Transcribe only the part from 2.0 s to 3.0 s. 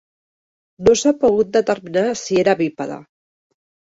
si era bípede.